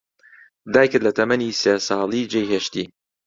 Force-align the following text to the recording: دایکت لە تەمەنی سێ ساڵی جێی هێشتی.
دایکت 0.73 1.01
لە 1.05 1.11
تەمەنی 1.17 1.57
سێ 1.61 1.73
ساڵی 1.87 2.29
جێی 2.31 2.49
هێشتی. 2.51 2.85